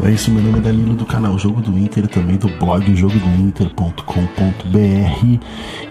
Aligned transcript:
Para 0.00 0.10
isso, 0.10 0.30
meu 0.30 0.42
nome 0.42 0.60
é 0.60 0.62
Danilo 0.62 0.94
do 0.94 1.04
canal 1.04 1.38
Jogo 1.38 1.60
do 1.60 1.78
Inter, 1.78 2.08
também 2.08 2.38
do 2.38 2.48
blog 2.56 2.96
jogodointer.com.br 2.96 5.38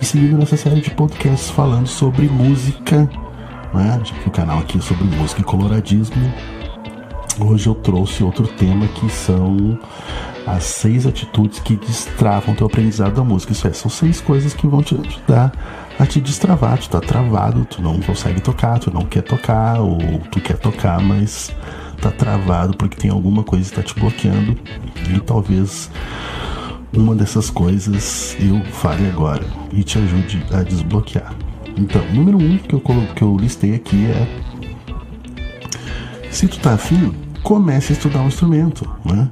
e 0.02 0.05
seguindo 0.05 0.36
nossa 0.36 0.57
série 0.57 0.82
de 0.82 0.89
podcasts 0.89 1.52
falando 1.52 1.86
sobre 1.86 2.28
música, 2.28 3.07
né? 3.71 4.02
já 4.04 4.16
que 4.16 4.28
o 4.28 4.32
canal 4.32 4.57
aqui 4.57 4.80
é 4.80 4.82
sobre 4.82 5.04
música 5.04 5.42
e 5.42 5.43
coloradismo. 5.43 6.34
Hoje 7.39 7.68
eu 7.68 7.75
trouxe 7.75 8.24
outro 8.24 8.47
tema 8.47 8.88
que 8.88 9.07
são 9.11 9.78
as 10.47 10.64
seis 10.64 11.05
atitudes 11.05 11.60
que 11.60 11.75
destravam 11.75 12.55
teu 12.55 12.66
aprendizado 12.66 13.14
da 13.14 13.24
música. 13.24 13.52
Isso 13.52 13.68
é, 13.68 13.74
são 13.74 13.91
seis 13.91 14.19
coisas 14.19 14.55
que 14.55 14.66
vão 14.66 14.82
te 14.82 14.96
ajudar 14.96 15.52
a 16.00 16.05
te 16.07 16.19
destravar. 16.19 16.80
Tu 16.80 16.89
tá 16.89 17.00
travado, 17.00 17.64
tu 17.64 17.80
não 17.80 18.00
consegue 18.00 18.41
tocar, 18.41 18.80
tu 18.80 18.91
não 18.91 19.04
quer 19.04 19.21
tocar, 19.21 19.80
ou 19.80 20.00
tu 20.32 20.41
quer 20.41 20.57
tocar, 20.57 21.00
mas 21.00 21.54
tá 22.00 22.12
travado 22.12 22.76
porque 22.78 22.98
tem 22.98 23.12
alguma 23.12 23.44
coisa 23.44 23.66
que 23.66 23.80
está 23.80 23.94
te 23.94 24.00
bloqueando 24.00 24.58
e 25.14 25.20
talvez 25.20 25.92
uma 26.94 27.16
dessas 27.16 27.50
coisas 27.50 28.36
eu 28.39 28.64
fale 28.74 29.08
agora 29.08 29.46
e 29.72 29.84
te 29.84 29.98
ajude 29.98 30.44
a 30.52 30.64
desbloquear. 30.64 31.34
Então, 31.78 32.03
número 32.14 32.38
um 32.38 32.58
que 32.58 32.73
eu, 32.73 32.81
que 33.16 33.22
eu 33.22 33.38
listei 33.38 33.75
aqui 33.75 34.06
é 34.06 34.28
se 36.31 36.48
tu 36.48 36.59
tá 36.59 36.73
afim, 36.73 37.14
comece 37.44 37.94
a 37.94 37.95
estudar 37.95 38.22
um 38.22 38.28
instrumento, 38.28 38.89
né? 39.03 39.30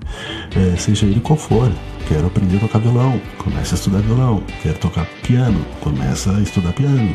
É, 0.56 0.76
seja 0.76 1.06
ele 1.06 1.20
qual 1.20 1.38
for. 1.38 1.72
Quero 2.08 2.28
aprender 2.28 2.58
a 2.58 2.60
tocar 2.62 2.80
violão, 2.80 3.22
comece 3.38 3.74
a 3.74 3.78
estudar 3.78 4.00
violão. 4.00 4.42
Quero 4.64 4.78
tocar 4.80 5.06
piano, 5.24 5.64
começa 5.82 6.36
a 6.36 6.40
estudar 6.40 6.72
piano. 6.74 7.14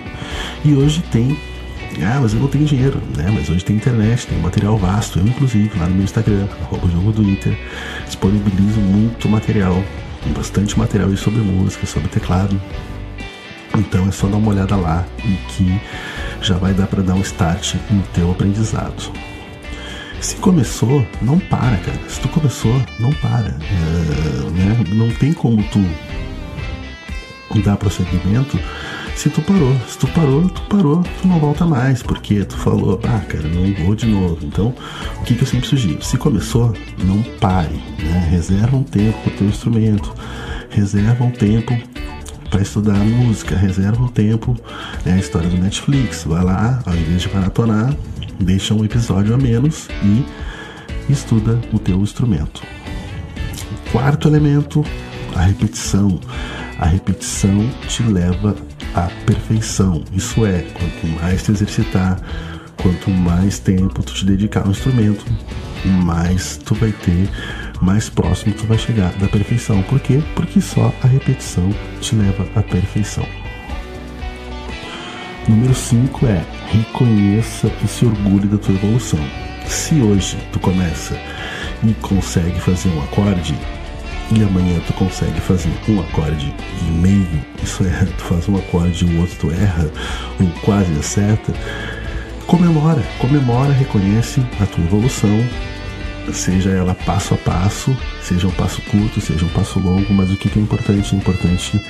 E 0.65 0.75
hoje 0.75 1.03
tem 1.11 1.37
ah, 2.01 2.19
mas 2.21 2.33
eu 2.33 2.41
não 2.41 2.49
tenho 2.49 2.65
dinheiro, 2.65 3.01
né? 3.17 3.31
Mas 3.33 3.49
hoje 3.51 3.65
tem 3.65 3.77
internet, 3.77 4.27
tem 4.27 4.39
material 4.39 4.77
vasto. 4.79 5.19
Eu, 5.19 5.27
inclusive, 5.27 5.71
lá 5.79 5.87
no 5.87 5.95
meu 5.95 6.05
Instagram, 6.05 6.47
arroba 6.63 6.89
jogo 6.89 7.13
do 7.13 7.23
Inter, 7.23 7.57
disponibilizo 8.07 8.81
muito 8.81 9.29
material, 9.29 9.83
bastante 10.35 10.79
material 10.79 11.15
sobre 11.17 11.41
música, 11.41 11.87
sobre 11.87 12.09
teclado. 12.09 12.61
Então 13.77 14.07
é 14.07 14.11
só 14.11 14.27
dar 14.27 14.37
uma 14.37 14.51
olhada 14.51 14.77
lá 14.77 15.05
e 15.25 15.37
que 15.49 15.81
já 16.41 16.57
vai 16.57 16.75
dar 16.75 16.87
para 16.87 17.03
dar 17.03 17.15
um 17.15 17.21
start 17.21 17.75
no 17.91 18.03
teu 18.15 18.31
aprendizado. 18.31 19.13
Se 20.21 20.37
começou, 20.37 21.05
não 21.21 21.39
para, 21.39 21.77
cara. 21.79 21.99
Se 22.09 22.21
tu 22.21 22.29
começou, 22.29 22.81
não 23.01 23.13
para. 23.15 23.49
É, 23.49 24.51
né? 24.51 24.85
Não 24.95 25.11
tem 25.11 25.33
como 25.33 25.63
tu 25.65 25.85
dar 27.61 27.77
prosseguimento 27.77 28.59
se 29.17 29.31
tu 29.31 29.41
parou. 29.43 29.77
Se 29.89 29.99
tu 29.99 30.07
parou, 30.09 30.49
tu 30.49 30.63
parou, 30.63 31.03
tu 31.21 31.29
não 31.29 31.39
volta 31.39 31.65
mais, 31.67 32.03
porque 32.03 32.45
tu 32.45 32.57
falou, 32.57 33.01
ah, 33.05 33.21
cara, 33.21 33.49
não 33.49 33.73
vou 33.85 33.95
de 33.95 34.07
novo. 34.07 34.39
Então, 34.43 34.75
o 35.21 35.25
que, 35.25 35.35
que 35.35 35.43
eu 35.43 35.47
sempre 35.47 35.67
sugiro? 35.67 36.03
Se 36.03 36.17
começou, 36.17 36.75
não 37.05 37.23
pare, 37.39 37.81
né? 37.99 38.29
Reserva 38.31 38.77
um 38.77 38.83
tempo 38.83 39.19
pro 39.21 39.31
teu 39.33 39.47
instrumento, 39.47 40.13
reserva 40.71 41.25
um 41.25 41.31
tempo 41.31 41.77
para 42.51 42.61
estudar 42.61 42.99
música, 42.99 43.57
reserva 43.57 44.03
um 44.03 44.09
tempo, 44.09 44.57
é 45.07 45.13
a 45.13 45.19
história 45.19 45.49
do 45.49 45.57
Netflix, 45.57 46.25
vai 46.25 46.45
lá, 46.45 46.83
ao 46.85 46.95
invés 46.95 47.23
de 47.23 47.33
maratonar, 47.33 47.97
deixa 48.39 48.75
um 48.75 48.85
episódio 48.85 49.35
a 49.35 49.39
menos 49.39 49.89
e 50.03 50.25
estuda 51.11 51.59
o 51.73 51.79
teu 51.79 51.99
instrumento. 52.01 52.63
Quarto 53.91 54.29
elemento, 54.29 54.85
a 55.35 55.41
repetição. 55.41 56.21
A 56.79 56.87
repetição 56.87 57.71
te 57.89 58.03
leva 58.03 58.57
à 58.95 59.09
perfeição. 59.27 60.03
Isso 60.13 60.45
é, 60.45 60.63
quanto 60.75 61.07
mais 61.21 61.43
te 61.43 61.53
exercitar, 61.53 62.21
quanto 62.81 63.11
mais 63.11 63.59
tempo 63.59 64.03
tu 64.03 64.13
te 64.15 64.25
dedicar 64.25 64.63
ao 64.63 64.71
instrumento, 64.71 65.25
mais 65.85 66.57
tu 66.59 66.75
vai 66.75 66.93
ter, 66.93 67.29
mais 67.81 68.09
próximo 68.09 68.55
tu 68.55 68.67
vai 68.67 68.79
chegar 68.79 69.13
da 69.15 69.29
perfeição. 69.29 69.83
Por 69.85 70.01
quê? 70.01 70.23
Porque 70.35 70.61
só 70.61 70.93
a 71.03 71.07
repetição 71.07 71.69
te 72.01 72.15
leva 72.15 72.47
à 72.55 72.63
perfeição. 72.63 73.27
Número 75.49 75.75
5 75.75 76.27
é 76.27 76.45
reconheça 76.69 77.71
e 77.85 77.89
se 77.89 78.07
orgulhe 78.07 78.47
da 78.47 78.59
tua 78.59 78.75
evolução. 78.75 79.19
Se 79.67 80.01
hoje 80.01 80.39
tu 80.53 80.61
começa 80.61 81.19
e 81.83 81.93
consegue 81.95 82.61
fazer 82.61 82.89
um 82.91 83.03
acorde, 83.03 83.57
e 84.37 84.43
amanhã 84.43 84.81
tu 84.87 84.93
consegue 84.95 85.41
fazer 85.41 85.73
um 85.89 86.01
acorde 86.01 86.55
e 86.81 86.91
meio, 86.91 87.45
isso 87.63 87.85
é, 87.85 88.05
tu 88.17 88.25
faz 88.25 88.49
um 88.49 88.57
acorde 88.57 89.05
e 89.05 89.15
o 89.15 89.21
outro 89.21 89.37
tu 89.39 89.51
erra, 89.51 89.91
ou 90.41 90.49
quase 90.63 90.93
acerta, 90.99 91.53
comemora, 92.47 93.03
comemora, 93.19 93.73
reconhece 93.73 94.41
a 94.61 94.67
tua 94.67 94.85
evolução, 94.85 95.45
seja 96.33 96.71
ela 96.71 96.95
passo 96.95 97.35
a 97.35 97.37
passo, 97.37 97.97
seja 98.23 98.47
um 98.47 98.53
passo 98.53 98.81
curto, 98.83 99.21
seja 99.21 99.45
um 99.45 99.51
passo 99.51 99.79
longo, 99.79 100.13
mas 100.13 100.31
o 100.31 100.37
que 100.37 100.59
é 100.59 100.63
importante? 100.63 101.15
O 101.15 101.19
importante 101.19 101.81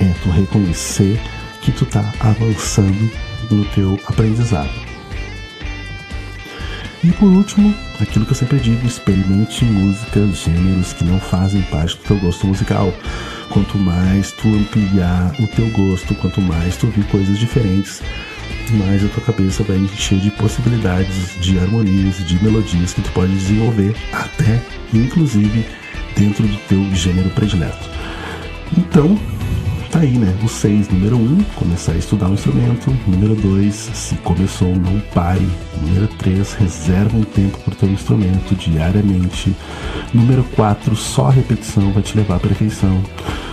é 0.00 0.12
tu 0.22 0.30
reconhecer 0.30 1.20
que 1.60 1.70
tu 1.70 1.86
tá 1.86 2.12
avançando 2.20 3.10
no 3.50 3.64
teu 3.66 3.98
aprendizado. 4.06 4.91
E 7.04 7.10
por 7.12 7.28
último, 7.28 7.74
aquilo 8.00 8.24
que 8.24 8.30
eu 8.30 8.36
sempre 8.36 8.60
digo, 8.60 8.86
experimente 8.86 9.64
músicas, 9.64 10.36
gêneros 10.44 10.92
que 10.92 11.04
não 11.04 11.18
fazem 11.18 11.60
parte 11.62 11.96
do 11.96 12.04
teu 12.04 12.16
gosto 12.18 12.46
musical. 12.46 12.94
Quanto 13.50 13.76
mais 13.76 14.30
tu 14.30 14.46
ampliar 14.48 15.34
o 15.40 15.46
teu 15.48 15.68
gosto, 15.70 16.14
quanto 16.14 16.40
mais 16.40 16.76
tu 16.76 16.86
ouvir 16.86 17.04
coisas 17.06 17.36
diferentes, 17.36 18.00
mais 18.70 19.04
a 19.04 19.08
tua 19.08 19.24
cabeça 19.24 19.64
vai 19.64 19.78
encher 19.78 20.20
de 20.20 20.30
possibilidades, 20.30 21.36
de 21.40 21.58
harmonias, 21.58 22.24
de 22.24 22.42
melodias 22.42 22.94
que 22.94 23.02
tu 23.02 23.10
pode 23.10 23.32
desenvolver, 23.32 23.96
até 24.12 24.62
inclusive 24.94 25.66
dentro 26.16 26.46
do 26.46 26.56
teu 26.68 26.94
gênero 26.94 27.30
predileto. 27.30 27.90
Então, 28.78 29.18
tá 29.92 30.00
aí, 30.00 30.16
né? 30.16 30.34
O 30.42 30.48
6, 30.48 30.88
número 30.88 31.16
1, 31.16 31.20
um, 31.20 31.44
começar 31.54 31.92
a 31.92 31.96
estudar 31.96 32.26
um 32.26 32.32
instrumento. 32.32 32.90
Número 33.06 33.34
2, 33.34 33.74
se 33.74 34.14
começou, 34.16 34.74
não 34.74 34.98
pare. 35.14 35.46
Número 35.82 36.08
3, 36.08 36.54
reserva 36.54 37.16
um 37.16 37.22
tempo 37.22 37.58
para 37.58 37.74
o 37.74 37.76
teu 37.76 37.90
instrumento 37.90 38.54
diariamente. 38.54 39.54
Número 40.14 40.42
4, 40.56 40.96
só 40.96 41.28
repetição 41.28 41.92
vai 41.92 42.02
te 42.02 42.16
levar 42.16 42.36
à 42.36 42.40
perfeição. 42.40 43.02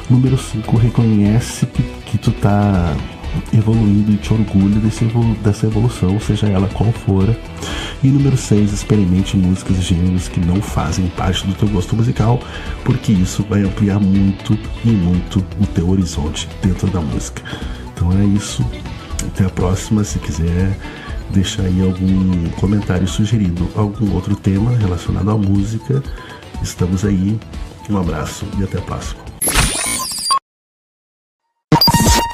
Número 0.10 0.38
5, 0.38 0.78
reconhece 0.78 1.66
que, 1.66 1.84
que 2.06 2.18
tu 2.18 2.32
tá 2.32 2.96
evoluindo 3.54 4.12
e 4.12 4.18
te 4.18 4.34
orgulha 4.34 4.80
desse, 4.80 5.06
dessa 5.44 5.66
evolução, 5.66 6.20
seja 6.20 6.48
ela 6.48 6.68
qual 6.70 6.92
for. 6.92 7.36
E 8.04 8.08
número 8.08 8.38
6, 8.38 8.72
experimente 8.72 9.36
músicas 9.36 9.78
e 9.78 9.82
gêneros 9.82 10.28
que 10.28 10.40
não 10.40 10.62
fazem 10.62 11.08
parte 11.10 11.46
do 11.46 11.54
teu 11.54 11.68
gosto 11.68 11.96
musical, 11.96 12.40
porque 12.84 13.12
isso 13.12 13.46
vai 13.50 13.62
ampliar 13.62 14.00
muito 14.00 14.58
e 14.86 14.90
muito 14.90 15.40
o 15.60 15.66
teu 15.68 15.90
horizonte 15.90 16.48
dentro 16.62 16.88
da 16.88 17.02
música. 17.02 17.44
Então 17.94 18.12
é 18.14 18.24
isso. 18.24 18.66
Até 19.28 19.46
a 19.46 19.50
próxima. 19.50 20.04
Se 20.04 20.18
quiser 20.20 20.78
deixar 21.32 21.64
aí 21.64 21.82
algum 21.82 22.50
comentário 22.52 23.08
sugerido, 23.08 23.70
algum 23.76 24.14
outro 24.14 24.36
tema 24.36 24.72
relacionado 24.78 25.30
à 25.30 25.38
música, 25.38 26.02
estamos 26.62 27.04
aí. 27.04 27.38
Um 27.90 27.98
abraço 27.98 28.46
e 28.58 28.64
até 28.64 28.78
a 28.78 28.82
próxima. 28.82 29.29